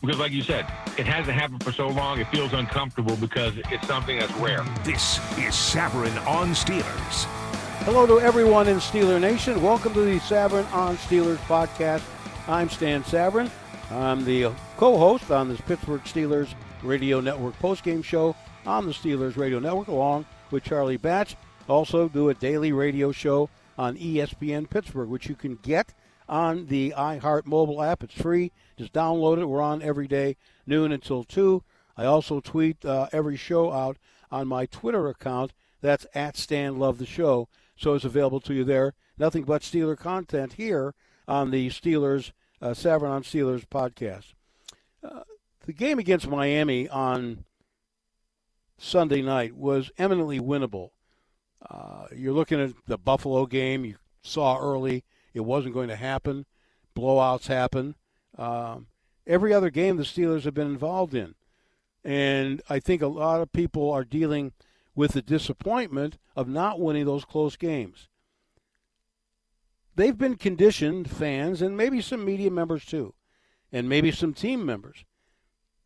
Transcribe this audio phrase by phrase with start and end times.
[0.00, 0.64] Because, like you said,
[0.96, 4.64] it hasn't happened for so long, it feels uncomfortable because it's something that's rare.
[4.84, 7.24] This is Savran on Steelers.
[7.84, 9.60] Hello to everyone in Steeler Nation.
[9.60, 12.02] Welcome to the Savran on Steelers podcast.
[12.46, 13.50] I'm Stan Savran.
[13.90, 19.58] I'm the co-host on this Pittsburgh Steelers Radio Network postgame show on the Steelers Radio
[19.58, 21.34] Network, along with Charlie Batch.
[21.68, 25.92] Also, do a daily radio show on ESPN Pittsburgh, which you can get
[26.28, 28.02] on the iHeart mobile app.
[28.02, 28.52] It's free.
[28.76, 29.46] Just download it.
[29.46, 31.62] We're on every day, noon until 2.
[31.96, 33.96] I also tweet uh, every show out
[34.30, 35.52] on my Twitter account.
[35.80, 37.48] That's at Stan Love the Show.
[37.76, 38.94] So it's available to you there.
[39.18, 40.94] Nothing but Steeler content here
[41.26, 44.34] on the Steelers, uh, Savran on Steelers podcast.
[45.02, 45.22] Uh,
[45.66, 47.44] the game against Miami on
[48.78, 50.90] Sunday night was eminently winnable.
[51.68, 53.84] Uh, you're looking at the Buffalo game.
[53.84, 56.46] You saw early it wasn't going to happen.
[56.96, 57.94] Blowouts happen.
[58.36, 58.86] Um,
[59.26, 61.34] every other game the Steelers have been involved in.
[62.04, 64.52] And I think a lot of people are dealing
[64.94, 68.08] with the disappointment of not winning those close games.
[69.94, 73.14] They've been conditioned, fans, and maybe some media members too,
[73.72, 75.04] and maybe some team members.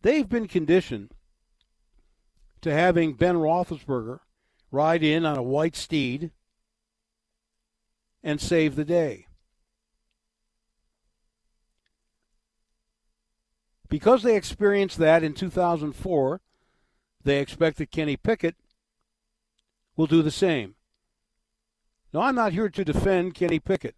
[0.03, 1.13] They've been conditioned
[2.61, 4.21] to having Ben Roethlisberger
[4.71, 6.31] ride in on a white steed
[8.23, 9.27] and save the day.
[13.93, 16.41] Because they experienced that in 2004,
[17.25, 18.57] they expect that Kenny Pickett
[19.99, 20.77] will do the same.
[22.11, 23.95] Now, I'm not here to defend Kenny Pickett.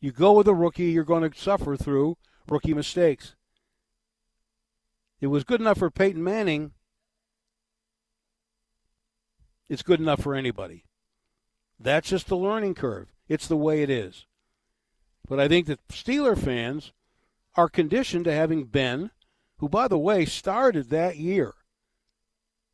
[0.00, 2.16] You go with a rookie, you're going to suffer through
[2.48, 3.36] rookie mistakes.
[5.20, 6.72] It was good enough for Peyton Manning.
[9.68, 10.84] It's good enough for anybody.
[11.78, 13.12] That's just the learning curve.
[13.28, 14.26] It's the way it is.
[15.28, 16.92] But I think that Steeler fans
[17.54, 19.10] are conditioned to having Ben,
[19.58, 21.54] who, by the way, started that year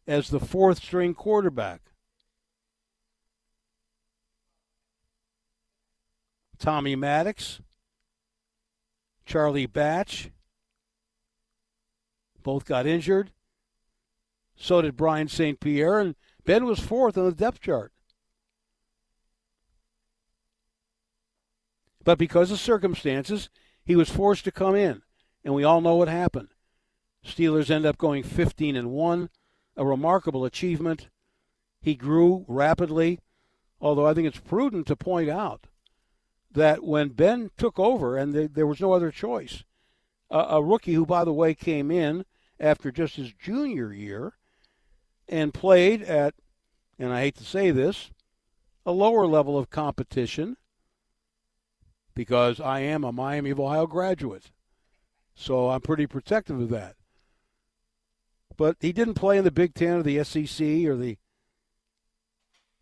[0.07, 1.81] as the fourth string quarterback.
[6.59, 7.61] Tommy Maddox,
[9.27, 10.31] Charlie Batch,
[12.43, 13.33] both got injured.
[14.57, 15.59] So did Brian St.
[15.59, 16.15] Pierre, and
[16.45, 17.94] Ben was fourth on the depth chart.
[22.05, 23.49] But because of circumstances,
[23.85, 25.03] he was forced to come in,
[25.43, 26.49] and we all know what happened.
[27.27, 29.31] Steelers end up going 15 and 1,
[29.77, 31.09] a remarkable achievement.
[31.81, 33.21] He grew rapidly,
[33.81, 35.67] although I think it's prudent to point out
[36.53, 39.65] that when Ben took over, and there was no other choice,
[40.31, 42.25] a rookie who, by the way, came in
[42.61, 44.35] after just his junior year
[45.29, 46.35] and played at,
[46.99, 48.11] and I hate to say this,
[48.87, 50.57] a lower level of competition
[52.15, 54.51] because I am a Miami of Ohio graduate.
[55.35, 56.97] So I'm pretty protective of that.
[58.57, 61.19] But he didn't play in the Big Ten or the SEC or the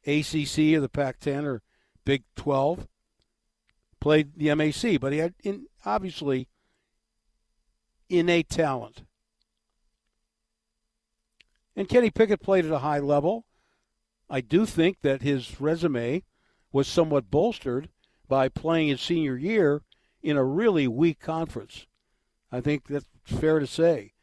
[0.07, 1.63] ACC or the Pac 10 or
[2.05, 2.87] Big 12.
[4.01, 6.49] Played the MAC, but he had in, obviously
[8.09, 9.05] innate talent.
[11.75, 13.47] And Kenny Pickett played at a high level.
[14.29, 16.25] I do think that his resume
[16.73, 17.89] was somewhat bolstered
[18.33, 19.83] by playing his senior year
[20.23, 21.87] in a really weak conference.
[22.51, 24.15] I think that's fair to say.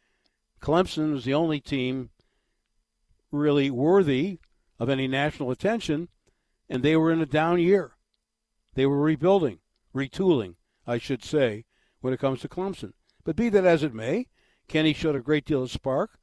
[0.60, 2.10] Clemson was the only team
[3.32, 4.40] really worthy
[4.80, 6.08] of any national attention,
[6.68, 7.98] and they were in a down year.
[8.74, 9.60] They were rebuilding,
[9.94, 10.56] retooling,
[10.88, 11.66] I should say,
[12.02, 12.94] when it comes to Clemson.
[13.24, 14.26] But be that as it may,
[14.68, 16.18] Kenny showed a great deal of spark.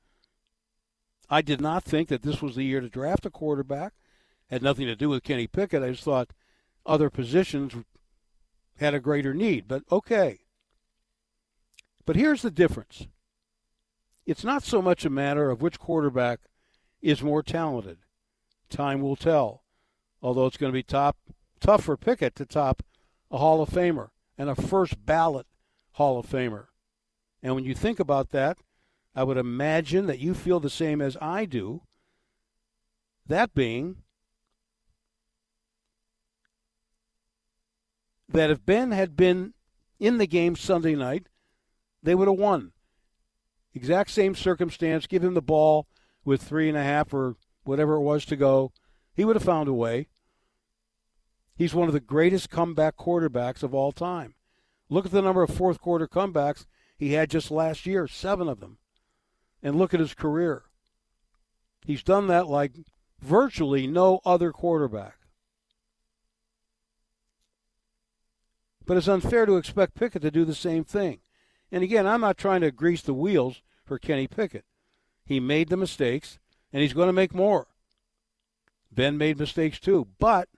[1.30, 3.92] I did not think that this was the year to draft a quarterback.
[4.50, 5.84] Had nothing to do with Kenny Pickett.
[5.84, 6.32] I just thought
[6.86, 7.74] other positions
[8.78, 9.68] had a greater need.
[9.68, 10.40] But okay.
[12.04, 13.06] But here's the difference
[14.24, 16.40] it's not so much a matter of which quarterback
[17.00, 17.98] is more talented.
[18.68, 19.62] Time will tell.
[20.22, 21.16] Although it's going to be top,
[21.60, 22.82] tough for Pickett to top
[23.30, 25.46] a Hall of Famer and a first ballot
[25.92, 26.66] Hall of Famer.
[27.42, 28.58] And when you think about that,
[29.14, 31.82] I would imagine that you feel the same as I do.
[33.26, 34.02] That being
[38.28, 39.54] that if Ben had been
[39.98, 41.28] in the game Sunday night,
[42.02, 42.72] they would have won.
[43.74, 45.06] Exact same circumstance.
[45.06, 45.86] Give him the ball
[46.24, 48.72] with three and a half or whatever it was to go.
[49.14, 50.08] He would have found a way.
[51.54, 54.34] He's one of the greatest comeback quarterbacks of all time.
[54.88, 58.60] Look at the number of fourth quarter comebacks he had just last year, seven of
[58.60, 58.78] them.
[59.62, 60.64] And look at his career.
[61.84, 62.72] He's done that like
[63.20, 65.16] virtually no other quarterback.
[68.86, 71.18] But it's unfair to expect Pickett to do the same thing.
[71.72, 74.64] And again, I'm not trying to grease the wheels for Kenny Pickett.
[75.24, 76.38] He made the mistakes,
[76.72, 77.66] and he's going to make more.
[78.92, 80.06] Ben made mistakes too.
[80.18, 80.48] But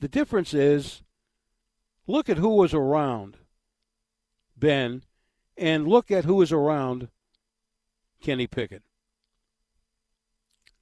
[0.00, 1.02] the difference is
[2.06, 3.36] look at who was around
[4.56, 5.02] Ben
[5.56, 7.08] and look at who is around
[8.22, 8.82] Kenny Pickett.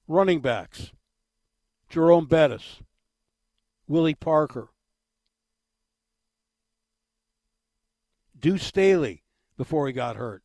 [0.07, 0.93] Running backs
[1.89, 2.81] Jerome Bettis,
[3.87, 4.72] Willie Parker,
[8.43, 9.23] Deuce Staley
[9.57, 10.43] before he got hurt.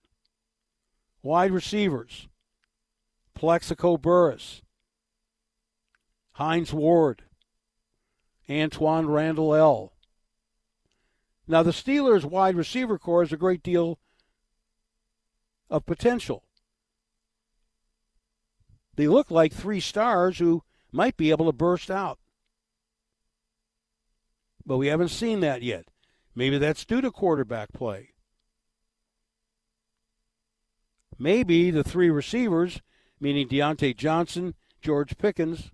[1.23, 2.29] Wide receivers
[3.33, 4.61] Plaxico Burress,
[6.33, 7.23] Hines Ward,
[8.47, 9.94] Antwaan Randle El.
[11.47, 14.00] Now, the Steelers' wide receiver corps has a great deal
[15.69, 16.43] of potential.
[18.95, 22.19] They look like three stars who might be able to burst out.
[24.65, 25.88] But we haven't seen that yet.
[26.38, 28.10] Maybe that's due to quarterback play.
[31.18, 32.80] Maybe the three receivers,
[33.19, 35.72] meaning Diontae Johnson, George Pickens,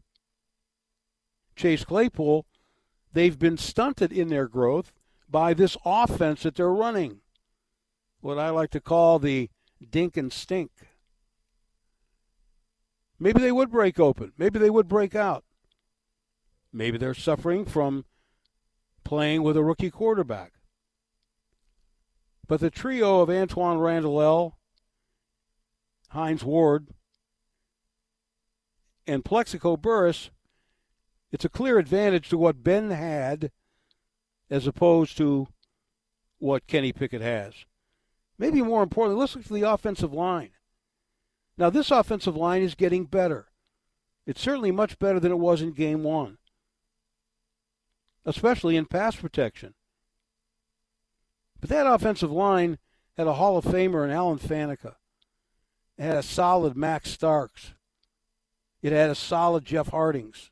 [1.58, 2.46] Chase Claypool,
[3.12, 4.94] they've been stunted in their growth
[5.30, 7.20] by this offense that they're running.
[8.22, 9.50] What I like to call the
[9.92, 10.72] dink and stink.
[13.20, 14.32] Maybe they would break open.
[14.38, 15.44] Maybe they would break out.
[16.72, 18.06] Maybe they're suffering from
[19.04, 20.54] playing with a rookie quarterback.
[22.48, 24.58] But the trio of Antwaan Randle El,
[26.10, 26.88] Hines Ward,
[29.08, 30.30] and Plaxico Burress,
[31.32, 33.52] it's a clear advantage to what Ben had
[34.50, 35.48] as opposed to
[36.38, 37.54] what Kenny Pickett has.
[38.38, 40.52] Maybe more importantly, let's look at the offensive line.
[41.58, 43.48] Now, this offensive line is getting better.
[44.26, 46.38] It's certainly much better than it was in game one,
[48.26, 49.74] especially in pass protection.
[51.60, 52.78] But that offensive line
[53.18, 54.96] had a Hall of Famer in Alan Faneca.
[55.98, 57.74] It had a solid Max Starks.
[58.82, 60.52] It had a solid Jeff Hartings.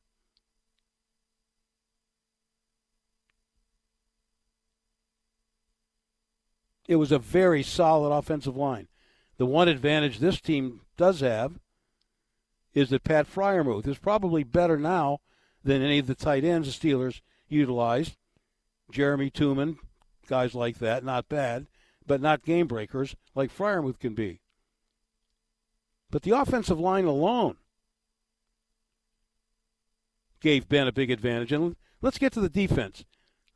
[6.91, 8.89] it was a very solid offensive line.
[9.37, 11.53] The one advantage this team does have
[12.73, 15.19] is that Pat Freiermuth is probably better now
[15.63, 17.21] than any of the tight ends the Steelers
[17.51, 18.15] utilized.
[18.91, 19.77] Jerame Tuman,
[20.27, 21.67] guys like that, not bad,
[22.05, 24.41] but not game breakers like Freiermuth can be.
[26.09, 27.55] But the offensive line alone
[30.41, 31.53] gave Ben a big advantage.
[31.53, 33.05] And let's get to the defense.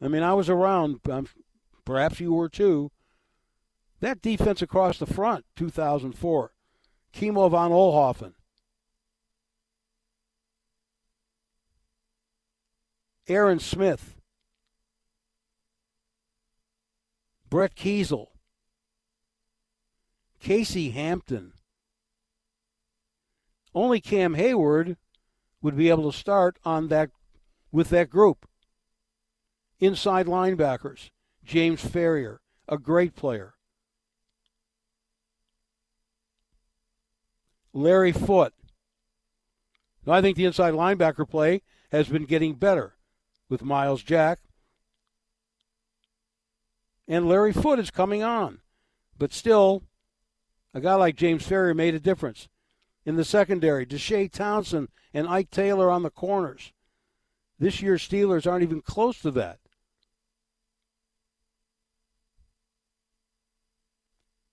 [0.02, 1.28] I mean, I was around, um,
[1.84, 2.92] perhaps you were too,
[4.00, 6.52] that defense across the front, 2004.
[7.12, 8.34] Kimo von Oelhoffen.
[13.28, 14.16] Aaron Smith.
[17.50, 18.28] Brett Keisel.
[20.40, 21.54] Casey Hampton.
[23.74, 24.98] Only Cam Hayward
[25.62, 27.10] would be able to start on that
[27.72, 28.48] with that group.
[29.80, 31.10] Inside linebackers,
[31.44, 32.38] James Farrior,
[32.70, 33.56] a great player.
[37.74, 38.54] Larry Foote.
[40.08, 42.95] I think the inside linebacker play has been getting better
[43.50, 44.40] with Myles Jack.
[47.08, 48.60] And Larry Foote is coming on.
[49.18, 49.84] But still,
[50.74, 52.48] a guy like James Farrior made a difference.
[53.06, 56.74] In the secondary, Deshea Townsend and Ike Taylor on the corners.
[57.60, 59.60] This year's Steelers aren't even close to that.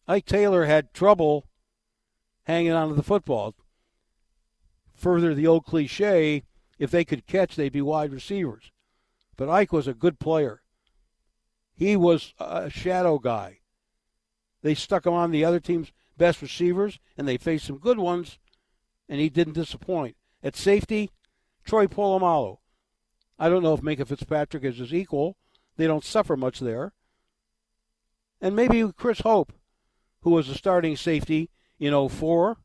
[0.07, 1.47] Ike Taylor had trouble
[2.45, 3.55] hanging on to the football.
[4.95, 6.45] Further, the old cliche
[6.83, 8.72] if they could catch, they'd be wide receivers.
[9.37, 10.63] But Ike was a good player.
[11.75, 13.61] He was a shadow guy.
[14.63, 18.39] they stuck him on the other team's best receivers, and they faced some good ones,
[19.09, 20.17] and he didn't disappoint.
[20.43, 21.11] At safety,
[21.65, 22.59] Troy Polamalu.
[23.39, 25.37] I don't know if Minkah Fitzpatrick is his equal.
[25.77, 26.93] They don't suffer much there.
[28.41, 29.53] And maybe Chris Hope,
[30.21, 32.59] who was a starting safety in 04.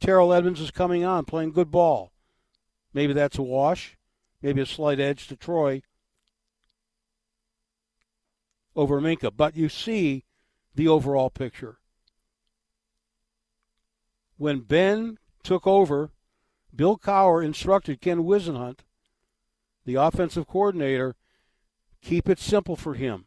[0.00, 2.12] Terrell Edmunds is coming on, playing good ball.
[2.92, 3.96] Maybe that's a wash.
[4.42, 5.82] Maybe a slight edge to Troy
[8.74, 9.32] over Minkah.
[9.36, 10.24] But you see
[10.74, 11.78] the overall picture.
[14.36, 16.10] When Ben took over,
[16.74, 18.78] Bill Cowher instructed Ken Whisenhunt,
[19.84, 21.16] the offensive coordinator,
[22.00, 23.26] keep it simple for him.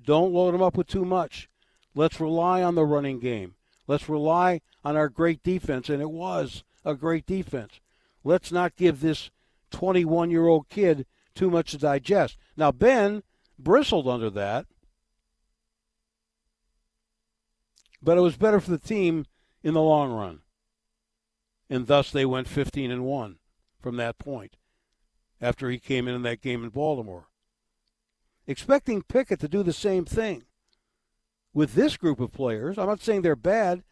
[0.00, 1.48] Don't load him up with too much.
[1.94, 3.54] Let's rely on the running game.
[3.86, 7.80] Let's rely on our great defense, and it was a great defense.
[8.24, 9.30] Let's not give this
[9.70, 12.38] 21 year old kid too much to digest.
[12.56, 13.22] Now, Ben
[13.58, 14.66] bristled under that,
[18.02, 19.26] but it was better for the team
[19.62, 20.40] in the long run.
[21.68, 23.38] And thus they went 15 and 1
[23.80, 24.56] from that point
[25.40, 27.28] after he came in in that game in Baltimore.
[28.46, 30.44] Expecting Pickett to do the same thing
[31.52, 32.78] with this group of players.
[32.78, 33.82] I'm not saying they're bad,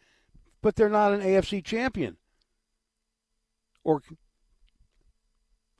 [0.61, 2.17] but they're not an AFC champion
[3.83, 4.01] or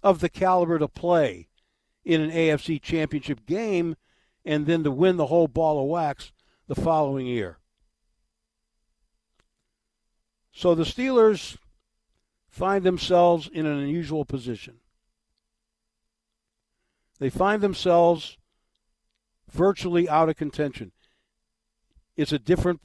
[0.04, 1.48] of the caliber to play
[2.06, 3.96] in an AFC championship game
[4.46, 6.34] and then to win the whole ball of wax
[6.68, 7.58] the following year.
[10.52, 11.58] So the Steelers
[12.50, 14.76] find themselves in an unusual position.
[17.20, 18.38] They find themselves
[19.50, 20.92] virtually out of contention.
[22.18, 22.82] It's a different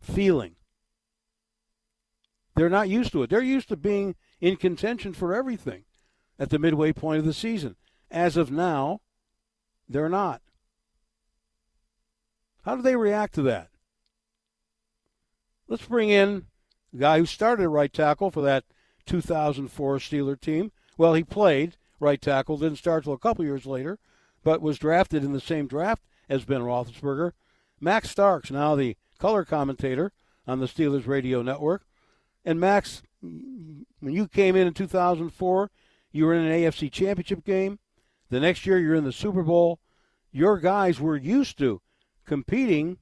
[0.00, 0.56] feeling.
[2.56, 3.30] They're not used to it.
[3.30, 5.85] They're used to being in contention for everything
[6.38, 7.76] at the midway point of the season.
[8.10, 9.00] As of now,
[9.88, 10.42] they're not.
[12.64, 13.70] How do they react to that?
[15.68, 16.46] Let's bring in
[16.92, 18.64] the guy who started right tackle for that
[19.06, 20.72] 2004 Steeler team.
[20.96, 23.98] Well, he played right tackle, didn't start till a couple years later,
[24.44, 27.32] but was drafted in the same draft as Ben Roethlisberger.
[27.80, 30.12] Max Starks, now the color commentator
[30.46, 31.84] on the Steelers radio network.
[32.44, 35.70] And Max, when you came in in 2004,
[36.16, 37.78] you were in an AFC championship game.
[38.30, 39.78] The next year, you're in the Super Bowl.
[40.32, 41.80] Your guys were used to
[42.26, 42.98] competing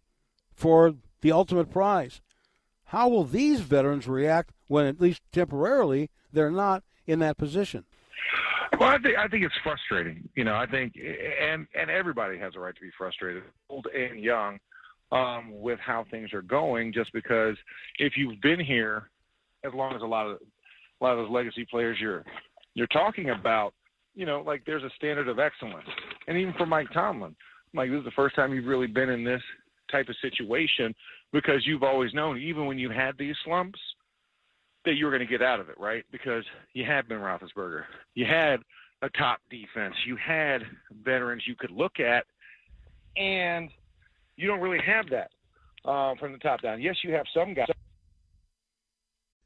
[0.53, 2.21] for the ultimate prize.
[2.87, 7.85] How will these veterans react when, at least temporarily, they're not in that position?
[8.79, 10.29] Well, I think I think it's frustrating.
[10.35, 14.19] You know, I think, and and everybody has a right to be frustrated, old and
[14.19, 14.59] young,
[15.13, 16.93] um, with how things are going.
[16.93, 17.57] Just because
[17.99, 19.11] if you've been here
[19.65, 20.39] as long as a lot of
[21.01, 22.25] a lot of those legacy players you're
[22.75, 23.75] you're talking about,
[24.15, 25.89] you know, like there's a standard of excellence.
[26.29, 27.35] And even for Mike Tomlin,
[27.73, 29.43] Mike, this is the first time you've really been in this
[29.91, 30.95] type of situation
[31.33, 33.79] because you've always known, even when you had these slumps,
[34.85, 36.05] that you were going to get out of it, right?
[36.13, 38.61] Because you had Ben Roethlisberger, you had
[39.03, 40.63] a top defense, you had
[41.05, 42.25] veterans you could look at,
[43.17, 43.71] and
[44.37, 45.31] you don't really have that
[45.85, 46.81] uh, from the top down.
[46.81, 47.67] Yes, you have some guys.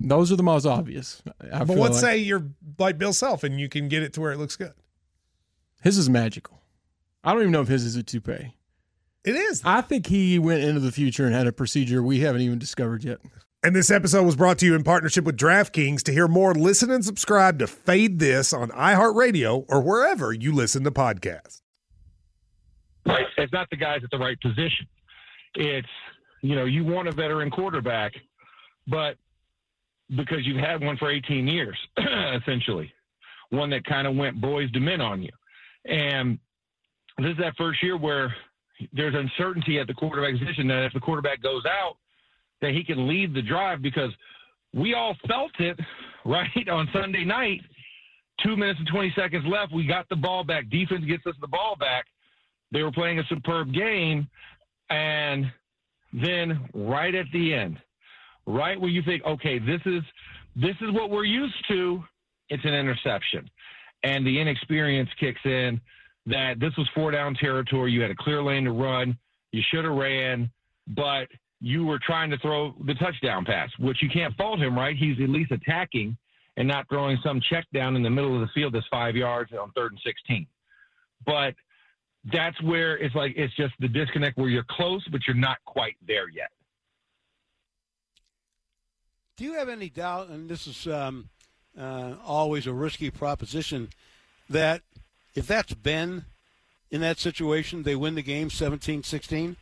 [0.00, 1.22] Those are the most obvious.
[1.52, 2.12] I but feel let's like.
[2.12, 2.46] say you're
[2.78, 4.72] like Bill Self and you can get it to where it looks good.
[5.82, 6.60] his is magical.
[7.22, 8.54] I don't even know if his is a toupee.
[9.24, 9.60] It is.
[9.64, 13.04] I think he went into the future and had a procedure we haven't even discovered
[13.04, 13.18] yet.
[13.62, 16.02] And this episode was brought to you in partnership with DraftKings.
[16.04, 20.82] To hear more, listen and subscribe to Fade This on iHeartRadio or wherever you listen
[20.84, 21.60] to podcasts.
[23.04, 23.26] Right.
[23.36, 24.86] It's not the guys at the right position.
[25.54, 25.88] It's,
[26.40, 28.12] you know, you want a veteran quarterback,
[28.86, 29.16] but
[30.16, 31.76] because you've had one for 18 years,
[32.42, 32.92] essentially,
[33.50, 35.30] one that kind of went boys to men on you.
[35.84, 36.38] And
[37.18, 38.34] this is that first year where
[38.92, 41.96] there's uncertainty at the quarterback position that if the quarterback goes out,
[42.60, 44.10] that he can lead the drive because
[44.74, 45.78] we all felt it,
[46.24, 47.60] right, on Sunday night.
[48.42, 49.72] Two minutes and 20 seconds left.
[49.72, 50.70] We got the ball back.
[50.70, 52.06] Defense gets us the ball back.
[52.72, 54.28] They were playing a superb game.
[54.88, 55.46] And
[56.12, 57.78] then right at the end,
[58.50, 60.02] right where you think, okay, this is
[60.56, 62.02] this is what we're used to,
[62.48, 63.48] it's an interception.
[64.02, 65.80] And the inexperience kicks in
[66.26, 67.92] that this was four down territory.
[67.92, 69.16] You had a clear lane to run.
[69.52, 70.50] You should have ran,
[70.88, 71.28] but
[71.60, 74.96] you were trying to throw the touchdown pass, which you can't fault him, right?
[74.96, 76.16] He's at least attacking
[76.56, 79.52] and not throwing some check down in the middle of the field that's five yards
[79.52, 80.46] on third and 16.
[81.26, 81.54] But
[82.32, 85.96] that's where it's like it's just the disconnect where you're close, but you're not quite
[86.06, 86.50] there yet.
[89.40, 91.30] Do you have any doubt, and this is um,
[91.74, 93.88] uh, always a risky proposition,
[94.50, 94.82] that
[95.34, 96.26] if that's Ben
[96.90, 99.56] in that situation, they win the game 17 16?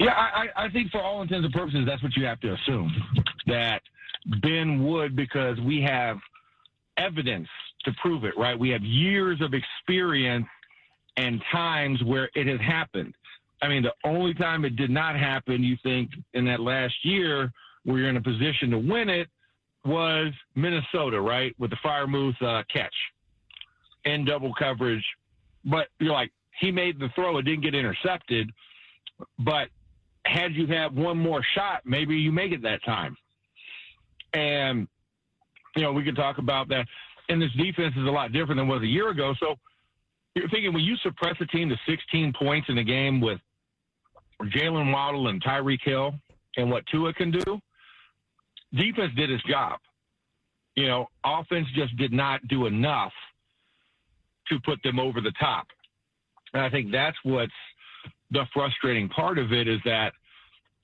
[0.00, 2.92] Yeah, I, I think for all intents and purposes, that's what you have to assume
[3.46, 3.80] that
[4.42, 6.18] Ben would because we have
[6.96, 7.46] evidence
[7.84, 8.58] to prove it, right?
[8.58, 10.48] We have years of experience
[11.16, 13.14] and times where it has happened.
[13.62, 17.50] I mean, the only time it did not happen, you think, in that last year
[17.84, 19.28] where you're in a position to win it
[19.84, 21.54] was Minnesota, right?
[21.58, 22.94] With the Freiermuth uh, catch
[24.04, 25.04] in double coverage.
[25.64, 28.50] But you're like, he made the throw, it didn't get intercepted.
[29.38, 29.68] But
[30.26, 33.16] had you had one more shot, maybe you make it that time.
[34.32, 34.88] And,
[35.76, 36.86] you know, we can talk about that.
[37.28, 39.34] And this defense is a lot different than was a year ago.
[39.40, 39.56] So
[40.34, 43.40] you're thinking when you suppress a team to 16 points in a game with
[44.42, 46.14] Jaylen Waddle and Tyreek Hill
[46.56, 47.60] and what Tua can do,
[48.74, 49.78] defense did its job.
[50.74, 53.12] You know, offense just did not do enough
[54.48, 55.66] to put them over the top.
[56.52, 57.52] And I think that's what's
[58.30, 60.12] the frustrating part of it is that,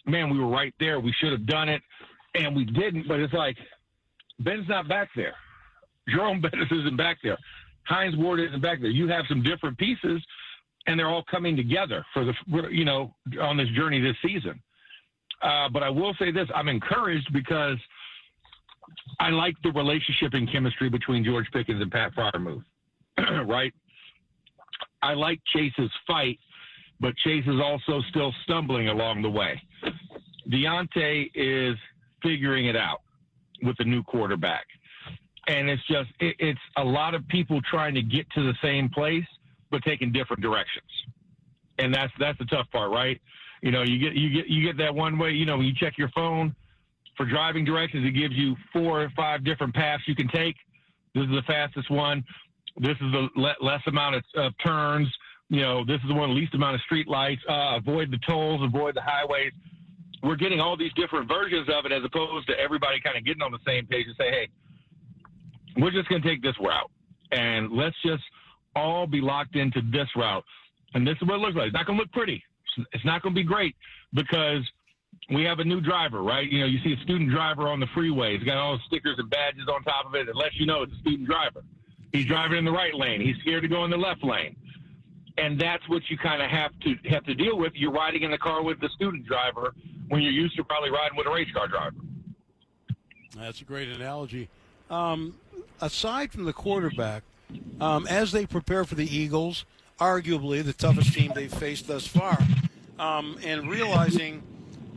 [0.07, 1.01] man, we were right there.
[1.01, 1.83] We should have done it,
[2.35, 3.07] and we didn't.
[3.07, 3.57] But it's like
[4.41, 5.35] Ben's not back there.
[6.09, 7.39] Jerome Bettis isn't back there.
[7.85, 8.91] Hines Ward isn't back there.
[8.91, 10.23] You have some different pieces,
[10.87, 12.35] and they're all coming together for the
[12.71, 14.61] you know on this journey this season.
[15.43, 17.77] Uh, but I will say this: I'm encouraged because
[19.21, 22.65] I like the relationship and chemistry between George Pickens and Pat Freiermuth.
[23.47, 23.73] right?
[25.03, 26.39] I like Chase's fight,
[27.01, 29.61] but Chase is also still stumbling along the way.
[30.51, 31.77] Diontae is
[32.23, 33.01] figuring it out
[33.63, 34.67] with the new quarterback
[35.49, 38.89] and it's just it, it's a lot of people trying to get to the same
[38.89, 39.25] place
[39.73, 40.87] but taking different directions.
[41.79, 43.21] And that's that's the tough part right?
[43.63, 45.75] You know you get you get you get that one way you know when you
[45.75, 46.55] check your phone
[47.17, 50.55] for driving directions it gives you four or five different paths you can take.
[51.15, 52.25] This is the fastest one.
[52.79, 55.09] This is the le- less amount of, of turns.
[55.49, 57.43] You know this is the one least amount of street lights.
[57.49, 59.53] Uh, avoid the tolls avoid the highways.
[60.23, 63.43] We're getting all these different versions of it as opposed to everybody kind of getting
[63.43, 64.49] on the same page and say hey
[65.79, 66.91] we're just going to take this route
[67.33, 68.23] and let's just
[68.75, 70.45] all be locked into this route.
[70.95, 71.67] And this is what it looks like.
[71.67, 72.43] It's not going to look pretty.
[72.93, 73.77] It's not going to be great
[74.15, 74.63] because
[75.31, 76.51] we have a new driver, right?
[76.51, 78.37] You know, you see a student driver on the freeway.
[78.37, 80.83] He's got all the stickers and badges on top of it that lets you know
[80.83, 81.63] it's a student driver.
[82.13, 83.21] He's driving in the right lane.
[83.21, 84.57] He's scared to go in the left lane.
[85.39, 87.73] And that's what you kind of have to have to deal with.
[87.75, 89.75] You're riding in the car with the student driver
[90.09, 91.97] when you're used to probably riding with a race car driver.
[93.35, 94.51] That's a great analogy.
[94.91, 95.37] Um,
[95.81, 97.23] aside from the quarterback,
[97.81, 99.65] um, as they prepare for the Eagles,
[99.99, 102.39] arguably the toughest team they've faced thus far,
[102.99, 104.43] um, and realizing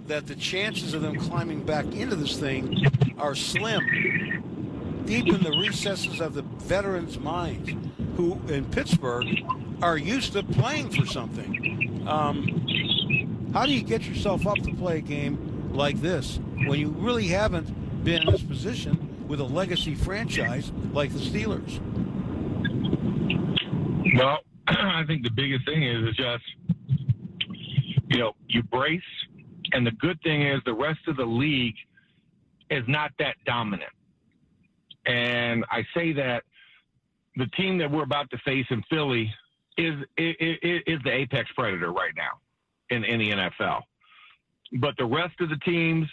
[0.07, 2.85] that the chances of them climbing back into this thing
[3.17, 7.71] are slim, deep in the recesses of the veterans' minds,
[8.17, 9.27] who in Pittsburgh
[9.81, 12.07] are used to playing for something.
[12.07, 16.89] Um, how do you get yourself up to play a game like this when you
[16.89, 21.79] really haven't been in this position with a legacy franchise like the Steelers?
[24.15, 26.43] Well, I think the biggest thing is is just
[28.07, 29.01] you know you brace,
[29.73, 31.75] and the good thing is the rest of the league
[32.69, 33.91] is not that dominant.
[35.05, 36.43] And I say that
[37.35, 39.31] the team that we're about to face in Philly
[39.77, 40.35] is is,
[40.87, 42.39] is the apex predator right now
[42.89, 43.81] in, in the NFL.
[44.79, 46.07] But the rest of the teams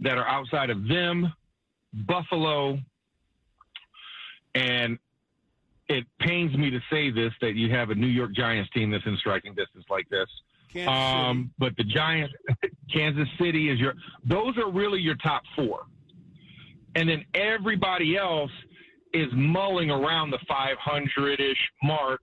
[0.00, 1.32] that are outside of them
[1.94, 2.78] Buffalo,
[4.54, 4.98] and
[5.88, 9.04] it pains me to say this that you have a New York Giants team that's
[9.06, 10.28] in striking distance like this.
[10.88, 12.34] Um, but the Giants,
[12.92, 13.94] Kansas City is your,
[14.28, 15.86] those are really your top four.
[16.96, 18.50] And then everybody else
[19.12, 22.20] is mulling around the 500 ish mark,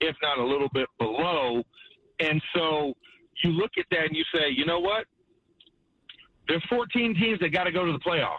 [0.00, 1.62] if not a little bit below.
[2.18, 2.94] And so
[3.44, 5.06] you look at that and you say, you know what?
[6.48, 8.36] there's 14 teams that got to go to the playoffs.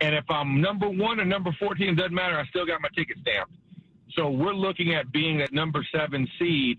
[0.00, 2.38] And if I'm number one or number 14, it doesn't matter.
[2.38, 3.52] I still got my ticket stamped.
[4.16, 6.78] So we're looking at being that number seven seed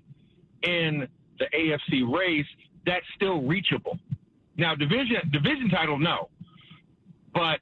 [0.63, 1.07] in
[1.39, 2.45] the AFC race.
[2.85, 3.97] That's still reachable.
[4.57, 6.29] Now, division division title, no.
[7.33, 7.59] But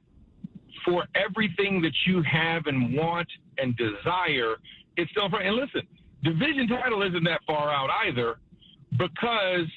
[0.85, 4.55] for everything that you have and want and desire,
[4.97, 5.29] it's still.
[5.29, 5.45] front.
[5.45, 5.81] And listen,
[6.23, 8.39] division title isn't that far out either,
[8.97, 9.67] because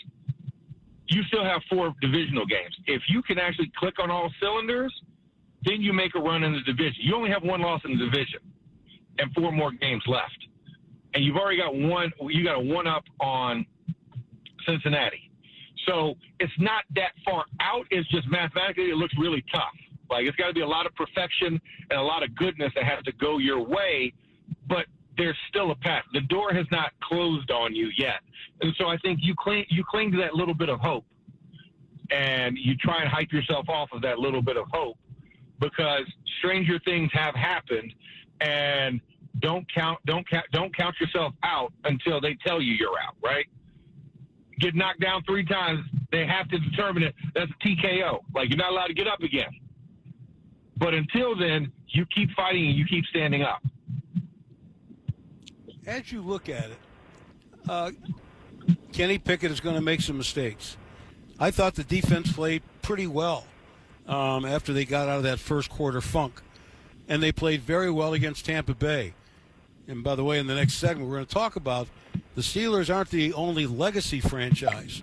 [1.09, 2.75] you still have four divisional games.
[2.87, 4.92] If you can actually click on all cylinders,
[5.64, 6.96] then you make a run in the division.
[7.01, 8.40] You only have one loss in the division
[9.18, 10.38] and four more games left.
[11.14, 13.66] And you've already got one, you got a one up on
[14.66, 15.31] Cincinnati.
[15.87, 17.87] So it's not that far out.
[17.90, 19.75] It's just mathematically, it looks really tough.
[20.11, 22.85] Like it's got to be a lot of perfection and a lot of goodness that
[22.85, 24.12] has to go your way.
[24.68, 26.05] But there's still a path.
[26.12, 28.20] The door has not closed on you yet.
[28.61, 31.05] And so I think you cling, you cling to that little bit of hope
[32.11, 34.98] and you try and hype yourself off of that little bit of hope
[35.62, 36.05] because
[36.38, 37.94] stranger things have happened
[38.40, 39.01] and
[39.38, 43.46] don't count don't count don't count yourself out until they tell you you're out, right?
[44.59, 47.14] Get knocked down three times, they have to determine it.
[47.35, 48.20] That's a TKO.
[48.35, 49.48] Like you're not allowed to get up again.
[50.77, 53.62] But until then, you keep fighting and you keep standing up.
[55.87, 56.79] As you look at it,
[57.68, 57.90] uh,
[58.92, 60.77] Kenny Pickett is going to make some mistakes.
[61.38, 63.44] I thought the defense played pretty well
[64.06, 66.42] um, after they got out of that first quarter funk,
[67.08, 69.14] and they played very well against Tampa Bay.
[69.88, 71.88] And by the way, in the next segment, we're going to talk about
[72.34, 75.02] the Steelers aren't the only legacy franchise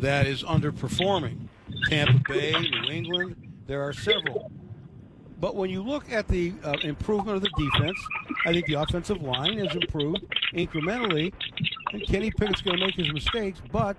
[0.00, 1.48] that is underperforming.
[1.88, 4.50] Tampa Bay, New England, there are several.
[5.40, 7.98] But when you look at the uh, improvement of the defense,
[8.46, 11.32] I think the offensive line has improved incrementally.
[11.92, 13.96] And Kenny Pickett's going to make his mistakes, but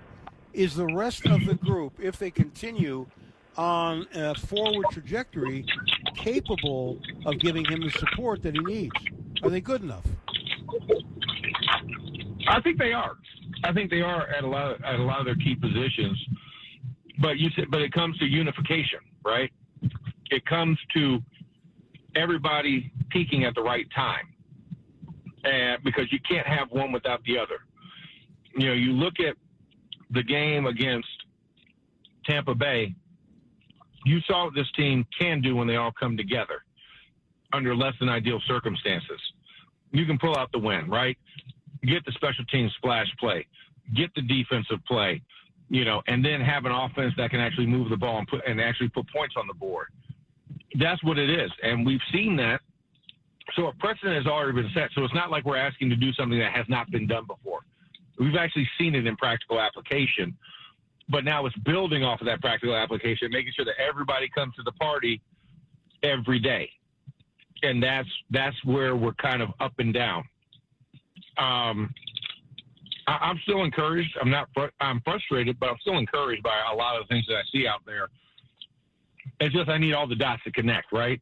[0.52, 3.06] is the rest of the group, if they continue
[3.56, 5.64] on a forward trajectory,
[6.14, 8.94] capable of giving him the support that he needs?
[9.42, 10.04] Are they good enough?
[12.48, 13.16] I think they are.
[13.64, 16.18] I think they are at a lot of, at a lot of their key positions.
[17.20, 19.50] But you said, but it comes to unification, right?
[20.30, 21.20] It comes to
[22.14, 24.28] everybody peaking at the right time,
[25.44, 27.58] and because you can't have one without the other.
[28.56, 29.36] You know, you look at
[30.10, 31.08] the game against
[32.24, 32.94] Tampa Bay.
[34.06, 36.62] You saw what this team can do when they all come together
[37.52, 39.20] under less than ideal circumstances.
[39.90, 41.18] You can pull out the win, right?
[41.82, 43.44] Get the special team splash play,
[43.96, 45.22] get the defensive play,
[45.68, 48.46] you know, and then have an offense that can actually move the ball and put
[48.46, 49.88] and actually put points on the board.
[50.78, 52.60] That's what it is, and we've seen that.
[53.56, 54.90] So a precedent has already been set.
[54.94, 57.60] So it's not like we're asking to do something that has not been done before.
[58.20, 60.36] We've actually seen it in practical application,
[61.08, 64.62] but now it's building off of that practical application, making sure that everybody comes to
[64.62, 65.20] the party
[66.02, 66.70] every day
[67.62, 70.24] and that's that's where we're kind of up and down.
[71.38, 71.92] Um,
[73.06, 74.16] I, am still encouraged.
[74.20, 74.48] I'm not.
[74.54, 77.42] Fr- I'm frustrated, but I'm still encouraged by a lot of the things that I
[77.52, 78.08] see out there.
[79.40, 81.20] It's just I need all the dots to connect, right?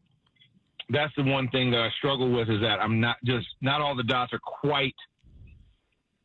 [0.91, 3.97] That's the one thing that I struggle with is that I'm not just not all
[3.97, 4.95] the dots are quite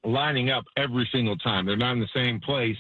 [0.04, 1.66] lining up every single time.
[1.66, 2.78] They're not in the same place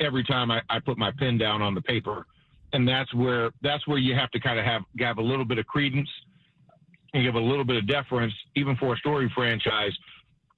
[0.00, 2.26] every time I, I put my pen down on the paper,
[2.72, 5.58] and that's where that's where you have to kind of have have a little bit
[5.58, 6.08] of credence
[7.14, 9.92] and give a little bit of deference, even for a story franchise,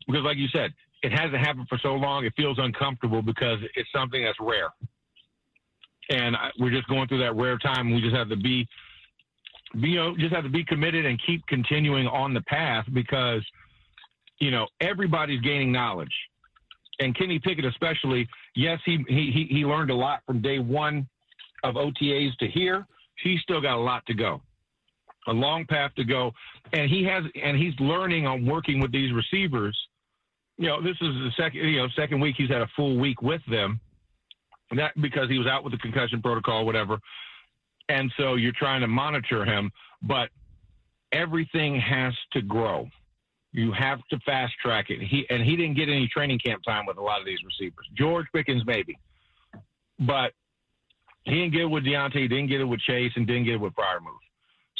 [0.07, 0.73] because, like you said,
[1.03, 2.25] it hasn't happened for so long.
[2.25, 4.71] It feels uncomfortable because it's something that's rare,
[6.11, 7.95] and we're just going through that rare time.
[7.95, 8.67] We just have to be,
[9.81, 13.45] be, you know, just have to be committed and keep continuing on the path because,
[14.41, 16.15] you know, everybody's gaining knowledge,
[17.01, 18.29] and Kenny Pickett especially.
[18.55, 21.09] Yes, he he he learned a lot from day one
[21.65, 22.87] of OTAs to here.
[23.23, 24.41] He's still got a lot to go
[25.29, 26.33] a long path to go,
[26.73, 29.79] and he has and he's learning on working with these receivers.
[30.57, 33.23] You know, this is the second you know second week he's had a full week
[33.23, 33.81] with them.
[34.75, 36.99] That because he was out with the concussion protocol, whatever.
[37.89, 39.71] And so you're trying to monitor him,
[40.03, 40.29] but
[41.13, 42.87] everything has to grow.
[43.53, 45.01] You have to fast track it.
[45.01, 47.87] He and he didn't get any training camp time with a lot of these receivers.
[47.97, 48.99] George Pickens maybe,
[50.01, 50.33] but
[51.25, 53.55] he didn't get it with Diontae, he didn't get it with Chase, and didn't get
[53.55, 54.19] it with Freiermuth.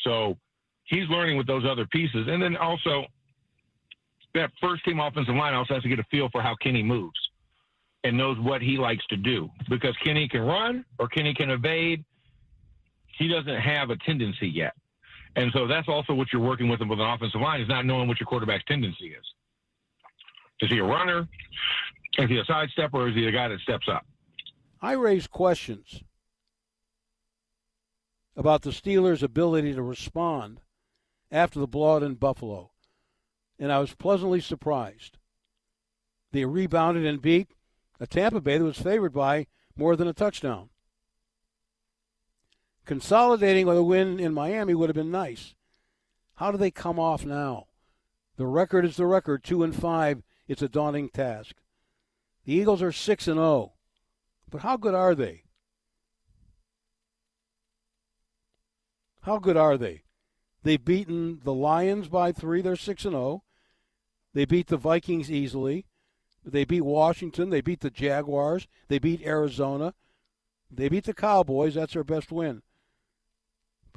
[0.05, 0.37] So
[0.85, 2.27] he's learning with those other pieces.
[2.29, 3.05] And then also,
[4.35, 7.19] that first team offensive line also has to get a feel for how Kenny moves
[8.05, 12.05] and knows what he likes to do because Kenny can run or Kenny can evade.
[13.19, 14.75] He doesn't have a tendency yet.
[15.37, 18.09] And so that's also what you're working with with an offensive line is not knowing
[18.09, 19.25] what your quarterback's tendency is.
[20.61, 21.29] Is he a runner?
[22.19, 24.05] Is he a sidestepper or is he a guy that steps up?
[24.81, 26.03] I raised questions
[28.37, 30.61] about the Steelers' ability to respond
[31.31, 32.71] after the blowout in Buffalo,
[33.59, 35.19] and I was pleasantly surprised.
[36.33, 37.49] They rebounded and beat
[37.99, 40.71] a Tampa Bay that was favored by more than a touchdown.
[42.89, 45.55] Consolidating with a win in Miami would have been nice.
[46.37, 47.67] How do they come off now?
[48.39, 50.23] The record is the record, two and five.
[50.47, 51.57] It's a daunting task.
[52.47, 53.73] The Eagles are six and zero, oh.
[54.51, 55.43] but how good are they?
[59.21, 60.05] How good are they?
[60.63, 62.63] They've beaten the Lions by three.
[62.63, 63.23] They're six and zero.
[63.23, 63.43] Oh.
[64.33, 65.85] They beat the Vikings easily.
[66.43, 67.51] They beat Washington.
[67.51, 68.67] They beat the Jaguars.
[68.89, 69.93] They beat Arizona.
[70.71, 71.75] They beat the Cowboys.
[71.75, 72.63] That's their best win.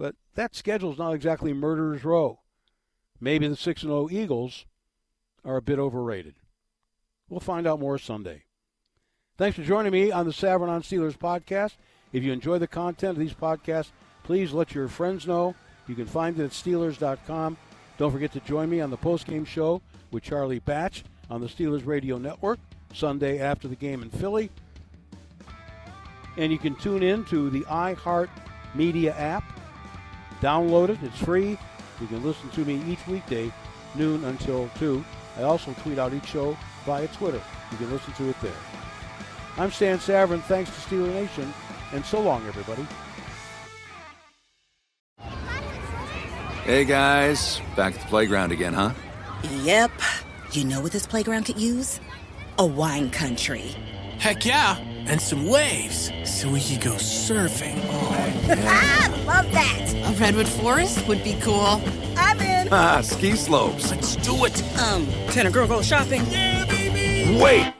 [0.01, 2.39] But that schedule's not exactly murderer's row.
[3.19, 4.65] Maybe the 6 0 Eagles
[5.45, 6.33] are a bit overrated.
[7.29, 8.45] We'll find out more Sunday.
[9.37, 11.73] Thanks for joining me on the Savran on Steelers podcast.
[12.13, 13.91] If you enjoy the content of these podcasts,
[14.23, 15.53] please let your friends know.
[15.87, 17.55] You can find it at Steelers.com.
[17.99, 21.85] Don't forget to join me on the postgame show with Charlie Batch on the Steelers
[21.85, 22.57] Radio Network
[22.91, 24.49] Sunday after the game in Philly.
[26.37, 28.29] And you can tune in to the iHeart
[28.73, 29.43] Media app.
[30.41, 31.57] Download it, it's free.
[32.01, 33.51] You can listen to me each weekday,
[33.95, 35.03] noon until 2.
[35.37, 37.41] I also tweet out each show via Twitter.
[37.71, 38.51] You can listen to it there.
[39.57, 40.41] I'm Stan Savran.
[40.43, 41.53] Thanks to Steeler Nation,
[41.93, 42.85] and so long, everybody.
[46.63, 47.61] Hey, guys.
[47.75, 48.91] Back at the playground again, huh?
[49.63, 49.91] Yep.
[50.53, 51.99] You know what this playground could use?
[52.57, 53.75] A wine country.
[54.19, 57.75] Heck yeah, and some waves so we could go surfing.
[57.89, 58.55] Oh, yeah.
[58.67, 59.93] ah, love that.
[60.05, 61.81] A redwood forest would be cool.
[62.17, 62.67] I'm in.
[62.71, 63.91] Ah, ski slopes.
[63.91, 64.63] Let's do it.
[64.79, 66.23] Um, can a girl go shopping?
[66.29, 67.39] Yeah, baby.
[67.41, 67.73] Wait.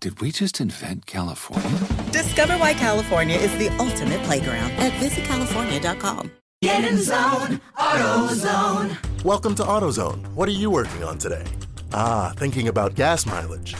[0.00, 1.78] Did we just invent California?
[2.10, 6.32] Discover why California is the ultimate playground at visitcalifornia.com.
[6.60, 9.24] Get in zone, AutoZone.
[9.24, 10.26] Welcome to AutoZone.
[10.34, 11.44] What are you working on today?
[11.92, 13.74] Ah, thinking about gas mileage.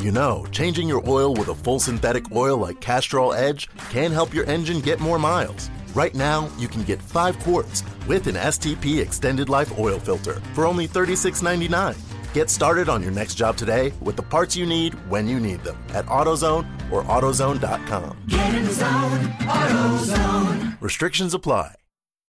[0.00, 4.32] You know, changing your oil with a full synthetic oil like Castrol Edge can help
[4.32, 5.70] your engine get more miles.
[5.92, 10.66] Right now, you can get 5 quarts with an STP extended life oil filter for
[10.66, 11.98] only $36.99.
[12.32, 15.64] Get started on your next job today with the parts you need when you need
[15.64, 18.18] them at AutoZone or AutoZone.com.
[18.28, 20.80] Get in the zone, AutoZone.
[20.80, 21.74] Restrictions apply.